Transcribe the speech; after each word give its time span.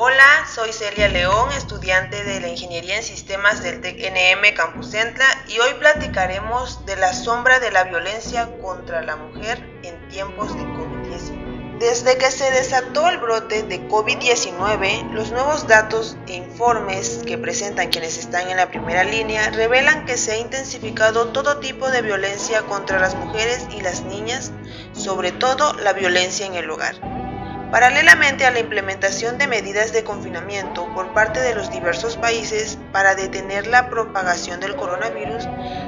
Hola, 0.00 0.46
soy 0.54 0.72
Celia 0.72 1.08
León, 1.08 1.50
estudiante 1.50 2.22
de 2.22 2.38
la 2.38 2.46
Ingeniería 2.46 2.98
en 2.98 3.02
Sistemas 3.02 3.64
del 3.64 3.80
TEC-NM 3.80 4.54
Campus 4.54 4.92
Centla 4.92 5.26
y 5.48 5.58
hoy 5.58 5.74
platicaremos 5.74 6.86
de 6.86 6.94
la 6.94 7.12
sombra 7.12 7.58
de 7.58 7.72
la 7.72 7.82
violencia 7.82 8.48
contra 8.62 9.02
la 9.02 9.16
mujer 9.16 9.58
en 9.82 10.08
tiempos 10.08 10.56
de 10.56 10.62
COVID-19. 10.62 11.78
Desde 11.80 12.16
que 12.16 12.30
se 12.30 12.48
desató 12.52 13.08
el 13.08 13.18
brote 13.18 13.64
de 13.64 13.88
COVID-19, 13.88 15.10
los 15.10 15.32
nuevos 15.32 15.66
datos 15.66 16.16
e 16.28 16.34
informes 16.34 17.24
que 17.26 17.36
presentan 17.36 17.88
quienes 17.88 18.18
están 18.18 18.48
en 18.50 18.58
la 18.58 18.68
primera 18.68 19.02
línea 19.02 19.50
revelan 19.50 20.06
que 20.06 20.16
se 20.16 20.30
ha 20.30 20.38
intensificado 20.38 21.30
todo 21.30 21.58
tipo 21.58 21.90
de 21.90 22.02
violencia 22.02 22.62
contra 22.62 23.00
las 23.00 23.16
mujeres 23.16 23.66
y 23.76 23.80
las 23.80 24.02
niñas, 24.02 24.52
sobre 24.92 25.32
todo 25.32 25.72
la 25.72 25.92
violencia 25.92 26.46
en 26.46 26.54
el 26.54 26.70
hogar. 26.70 27.27
Paralelamente 27.70 28.46
a 28.46 28.50
la 28.50 28.60
implementación 28.60 29.36
de 29.36 29.46
medidas 29.46 29.92
de 29.92 30.02
confinamiento 30.02 30.88
por 30.94 31.12
parte 31.12 31.40
de 31.40 31.54
los 31.54 31.70
diversos 31.70 32.16
países 32.16 32.78
para 32.92 33.14
detener 33.14 33.66
la 33.66 33.90
propagación 33.90 34.58
del 34.58 34.74
coronavirus, 34.74 35.46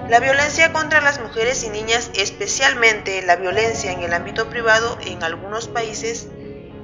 la 0.09 0.21
violencia 0.21 0.75
contra 0.75 1.01
las 1.01 1.21
mujeres 1.21 1.65
y 1.65 1.71
niñas, 1.71 2.11
especialmente 2.15 3.23
la 3.23 3.37
violencia 3.37 3.93
en 3.93 4.03
el 4.03 4.13
ámbito 4.13 4.51
privado 4.51 4.99
en 5.07 5.23
algunos 5.23 5.69
países, 5.69 6.29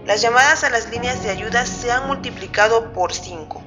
las 0.06 0.22
llamadas 0.22 0.64
a 0.64 0.70
las 0.70 0.90
líneas 0.90 1.22
de 1.22 1.30
ayuda 1.30 1.66
se 1.66 1.92
han 1.92 2.06
multiplicado 2.06 2.92
por 2.94 3.12
cinco. 3.12 3.62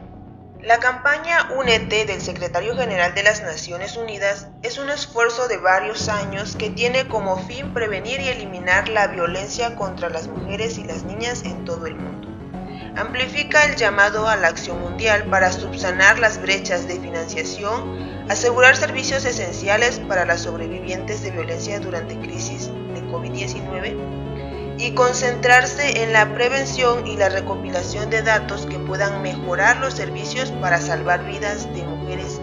La 0.61 0.79
campaña 0.79 1.51
UNETE 1.55 2.05
del 2.05 2.19
Secretario 2.19 2.75
General 2.75 3.15
de 3.15 3.23
las 3.23 3.41
Naciones 3.41 3.95
Unidas 3.95 4.49
es 4.61 4.77
un 4.77 4.89
esfuerzo 4.89 5.47
de 5.47 5.55
varios 5.55 6.09
años 6.09 6.57
que 6.57 6.69
tiene 6.69 7.07
como 7.07 7.37
fin 7.47 7.73
prevenir 7.73 8.19
y 8.19 8.27
eliminar 8.27 8.89
la 8.89 9.07
violencia 9.07 9.77
contra 9.77 10.09
las 10.09 10.27
mujeres 10.27 10.77
y 10.77 10.83
las 10.83 11.05
niñas 11.05 11.43
en 11.45 11.63
todo 11.63 11.85
el 11.87 11.95
mundo. 11.95 12.27
Amplifica 12.97 13.63
el 13.63 13.77
llamado 13.77 14.27
a 14.27 14.35
la 14.35 14.49
acción 14.49 14.81
mundial 14.81 15.29
para 15.29 15.53
subsanar 15.53 16.19
las 16.19 16.41
brechas 16.41 16.89
de 16.89 16.99
financiación, 16.99 18.27
asegurar 18.29 18.75
servicios 18.75 19.23
esenciales 19.23 19.99
para 20.09 20.25
las 20.25 20.41
sobrevivientes 20.41 21.23
de 21.23 21.31
violencia 21.31 21.79
durante 21.79 22.19
crisis 22.19 22.67
de 22.67 23.01
COVID-19 23.03 24.38
y 24.79 24.91
concentrarse 24.91 26.03
en 26.03 26.13
la 26.13 26.33
prevención 26.33 27.05
y 27.05 27.17
la 27.17 27.27
recopilación 27.27 28.09
de 28.09 28.21
datos 28.21 28.65
que 28.65 28.79
puedan 28.79 29.21
mejorar 29.21 29.77
los 29.77 29.93
servicios 29.93 30.51
para 30.51 30.79
salvar 30.79 31.25
vidas 31.25 31.71
de 31.73 31.83
mujeres 31.83 32.39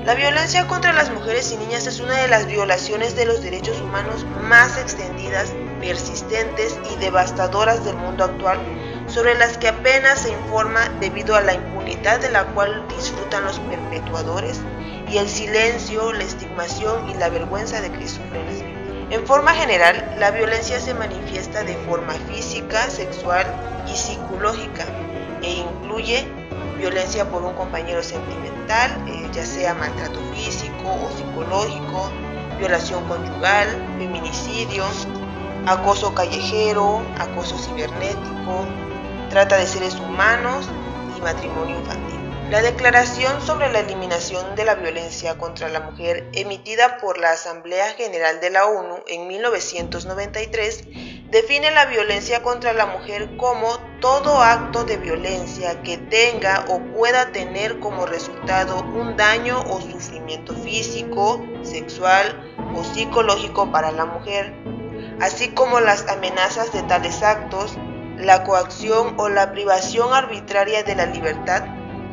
y 0.00 0.04
La 0.06 0.14
violencia 0.14 0.68
contra 0.68 0.92
las 0.92 1.10
mujeres 1.10 1.50
y 1.50 1.56
niñas 1.56 1.88
es 1.88 1.98
una 1.98 2.16
de 2.16 2.28
las 2.28 2.46
violaciones 2.46 3.16
de 3.16 3.26
los 3.26 3.42
derechos 3.42 3.80
humanos 3.80 4.24
más 4.40 4.78
extendidas, 4.78 5.52
persistentes 5.80 6.78
y 6.92 6.96
devastadoras 7.00 7.84
del 7.84 7.96
mundo 7.96 8.24
actual, 8.24 8.58
sobre 9.08 9.34
las 9.34 9.58
que 9.58 9.68
apenas 9.68 10.20
se 10.20 10.30
informa 10.30 10.88
debido 11.00 11.34
a 11.34 11.42
la 11.42 11.54
impunidad 11.54 12.20
de 12.20 12.30
la 12.30 12.44
cual 12.54 12.86
disfrutan 12.88 13.44
los 13.44 13.58
perpetuadores 13.58 14.60
y 15.10 15.18
el 15.18 15.28
silencio, 15.28 16.12
la 16.12 16.22
estigmación 16.22 17.10
y 17.10 17.14
la 17.14 17.28
vergüenza 17.28 17.80
de 17.80 17.90
que 17.90 18.06
sufren. 18.06 18.79
En 19.10 19.26
forma 19.26 19.52
general, 19.54 20.14
la 20.20 20.30
violencia 20.30 20.78
se 20.78 20.94
manifiesta 20.94 21.64
de 21.64 21.74
forma 21.78 22.12
física, 22.12 22.88
sexual 22.88 23.44
y 23.88 23.96
psicológica 23.96 24.86
e 25.42 25.50
incluye 25.50 26.28
violencia 26.78 27.28
por 27.28 27.42
un 27.42 27.54
compañero 27.54 28.04
sentimental, 28.04 28.90
eh, 29.08 29.28
ya 29.32 29.44
sea 29.44 29.74
maltrato 29.74 30.20
físico 30.32 30.88
o 30.88 31.10
psicológico, 31.16 32.08
violación 32.58 33.02
conyugal, 33.08 33.66
feminicidio, 33.98 34.84
acoso 35.66 36.14
callejero, 36.14 37.02
acoso 37.18 37.58
cibernético, 37.58 38.64
trata 39.28 39.56
de 39.56 39.66
seres 39.66 39.96
humanos 39.96 40.68
y 41.18 41.20
matrimonio 41.20 41.80
infantil. 41.80 42.09
La 42.50 42.62
Declaración 42.62 43.40
sobre 43.42 43.70
la 43.70 43.78
Eliminación 43.78 44.56
de 44.56 44.64
la 44.64 44.74
Violencia 44.74 45.38
contra 45.38 45.68
la 45.68 45.78
Mujer, 45.78 46.28
emitida 46.32 46.98
por 46.98 47.16
la 47.16 47.30
Asamblea 47.30 47.92
General 47.92 48.40
de 48.40 48.50
la 48.50 48.66
ONU 48.66 49.04
en 49.06 49.28
1993, 49.28 50.82
define 51.30 51.70
la 51.70 51.86
violencia 51.86 52.42
contra 52.42 52.72
la 52.72 52.86
mujer 52.86 53.36
como 53.36 53.78
todo 54.00 54.42
acto 54.42 54.82
de 54.82 54.96
violencia 54.96 55.80
que 55.82 55.96
tenga 55.96 56.64
o 56.68 56.80
pueda 56.92 57.30
tener 57.30 57.78
como 57.78 58.04
resultado 58.04 58.80
un 58.80 59.16
daño 59.16 59.62
o 59.70 59.80
sufrimiento 59.80 60.52
físico, 60.56 61.40
sexual 61.62 62.52
o 62.74 62.82
psicológico 62.82 63.70
para 63.70 63.92
la 63.92 64.06
mujer, 64.06 64.52
así 65.20 65.50
como 65.50 65.78
las 65.78 66.08
amenazas 66.08 66.72
de 66.72 66.82
tales 66.82 67.22
actos, 67.22 67.78
la 68.16 68.42
coacción 68.42 69.14
o 69.18 69.28
la 69.28 69.52
privación 69.52 70.12
arbitraria 70.12 70.82
de 70.82 70.96
la 70.96 71.06
libertad 71.06 71.62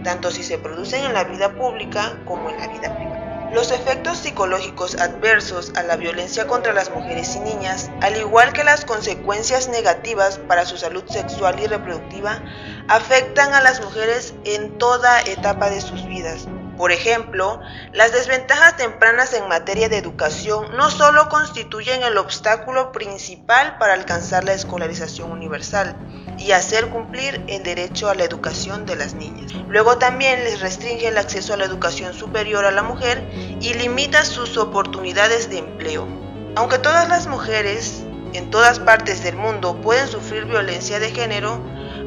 tanto 0.04 0.32
si 0.32 0.44
se 0.44 0.58
producen 0.58 1.06
en 1.06 1.14
la 1.14 1.24
vida 1.24 1.54
pública 1.54 2.22
como 2.26 2.50
en 2.50 2.58
la 2.58 2.68
vida 2.68 2.96
privada. 2.96 3.52
Los 3.54 3.72
efectos 3.72 4.18
psicológicos 4.18 4.96
adversos 4.96 5.72
a 5.76 5.84
la 5.84 5.96
violencia 5.96 6.48
contra 6.48 6.74
las 6.74 6.90
mujeres 6.92 7.34
y 7.36 7.40
niñas, 7.40 7.90
al 8.02 8.18
igual 8.18 8.52
que 8.52 8.66
las 8.66 8.84
consecuencias 8.84 9.70
negativas 9.70 10.38
para 10.38 10.66
su 10.66 10.78
salud 10.78 11.06
sexual 11.08 11.58
y 11.60 11.68
reproductiva, 11.68 12.44
afectan 12.90 13.54
a 13.54 13.62
las 13.62 13.82
mujeres 13.82 14.34
en 14.44 14.78
toda 14.78 15.22
etapa 15.22 15.70
de 15.70 15.80
sus 15.80 16.06
vidas, 16.08 16.48
por 16.78 16.92
ejemplo, 16.92 17.60
las 17.92 18.14
desventajas 18.14 18.78
tempranas 18.78 19.34
en 19.34 19.48
materia 19.48 19.90
de 19.90 19.98
educación 19.98 20.78
no 20.78 20.92
solo 20.92 21.28
constituyen 21.28 22.04
el 22.04 22.18
obstáculo 22.20 22.92
principal 22.92 23.80
para 23.80 23.94
alcanzar 23.94 24.44
la 24.44 24.54
escolarización 24.54 25.32
universal 25.32 25.98
y 26.38 26.52
hacer 26.52 26.90
cumplir 26.90 27.44
el 27.48 27.64
derecho 27.64 28.10
a 28.10 28.16
la 28.16 28.24
educación 28.24 28.86
de 28.86 28.96
las 28.96 29.14
niñas. 29.16 29.54
Luego 29.68 29.98
también 29.98 30.44
les 30.44 30.62
restringe 30.62 31.08
el 31.08 31.18
acceso 31.18 31.54
a 31.54 31.58
la 31.58 31.66
educación 31.66 32.14
superior 32.14 32.66
a 32.66 32.72
la 32.72 32.84
mujer 32.84 33.28
y 33.62 33.74
limita 33.74 34.26
sus 34.26 34.58
oportunidades 34.58 35.50
de 35.50 35.60
empleo. 35.60 36.08
Aunque 36.56 36.80
todas 36.80 37.10
las 37.10 37.28
mujeres 37.28 38.04
en 38.34 38.50
todas 38.50 38.80
partes 38.80 39.24
del 39.24 39.36
mundo 39.36 39.80
pueden 39.82 40.08
sufrir 40.08 40.46
violencia 40.46 41.00
de 41.00 41.12
género, 41.12 41.60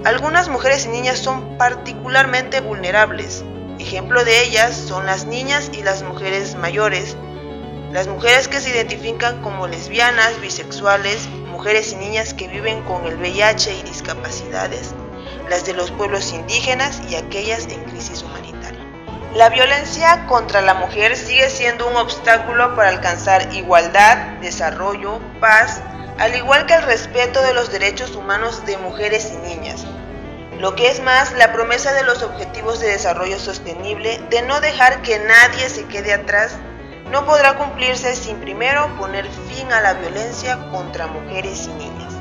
algunas 0.05 0.49
mujeres 0.49 0.87
y 0.87 0.89
niñas 0.89 1.19
son 1.19 1.59
particularmente 1.59 2.61
vulnerables 2.61 3.45
Ejemplo 3.81 4.25
de 4.25 4.43
ellas 4.43 4.77
son 4.77 5.07
las 5.07 5.25
niñas 5.25 5.71
y 5.73 5.83
las 5.83 6.03
mujeres 6.03 6.55
mayores, 6.55 7.17
las 7.93 8.06
mujeres 8.06 8.47
que 8.47 8.61
se 8.61 8.71
identifican 8.71 9.43
como 9.43 9.67
lesbianas, 9.67 10.41
bisexuales, 10.41 11.27
mujeres 11.28 11.93
y 11.93 11.97
niñas 11.97 12.34
que 12.34 12.47
viven 12.47 12.83
con 12.84 13.05
el 13.05 13.17
VIH 13.17 13.75
y 13.78 13.83
discapacidades, 13.83 14.95
las 15.49 15.67
de 15.67 15.75
los 15.75 15.91
pueblos 15.91 16.33
indígenas 16.33 17.03
y 17.11 17.17
aquellas 17.17 17.67
en 17.67 17.83
crisis 17.84 18.23
humanitaria. 18.23 18.78
La 19.34 19.49
violencia 19.49 20.27
contra 20.27 20.62
la 20.62 20.75
mujer 20.75 21.17
sigue 21.17 21.51
siendo 21.51 21.89
un 21.89 21.97
obstáculo 21.97 22.77
para 22.77 22.91
alcanzar 22.91 23.53
igualdad, 23.53 24.39
desarrollo, 24.41 25.19
paz, 25.41 25.83
al 26.19 26.37
igual 26.37 26.67
que 26.67 26.75
el 26.75 26.83
respeto 26.83 27.43
de 27.43 27.55
los 27.55 27.72
derechos 27.72 28.15
humanos 28.15 28.65
de 28.67 28.77
mujeres 28.77 29.33
y 29.34 29.49
niñas, 29.49 29.84
lo 30.61 30.77
que 30.77 30.91
es 30.91 31.03
más, 31.03 31.33
la 31.33 31.53
promesa 31.53 31.93
de 31.93 32.05
los 32.05 32.22
Objetivos 32.22 32.81
de 32.81 32.89
Desarrollo 32.89 33.39
Sostenible 33.39 34.21
de 34.28 34.43
no 34.43 34.61
dejar 34.61 35.01
que 35.01 35.19
nadie 35.19 35.69
se 35.71 35.87
quede 35.87 36.12
atrás 36.12 36.59
no 37.10 37.26
podrá 37.26 37.56
cumplirse 37.56 38.15
sin 38.15 38.38
primero 38.38 38.97
poner 38.97 39.28
fin 39.28 39.72
a 39.72 39.81
la 39.81 39.94
violencia 39.94 40.71
contra 40.71 41.06
mujeres 41.09 41.66
y 41.66 41.72
niñas. 41.72 42.20